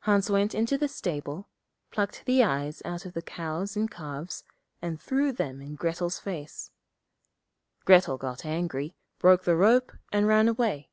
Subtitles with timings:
[0.00, 1.48] Hans went into the stable,
[1.92, 4.42] plucked the eyes out of the cows and calves,
[4.82, 6.72] and threw them in Grettel's face.
[7.86, 10.90] Grettel got angry, broke the rope, and ran away.